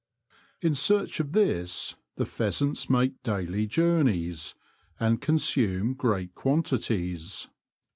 [0.63, 4.55] In search of this the pheasants make daily journeys,
[4.99, 7.49] and consume great quantities.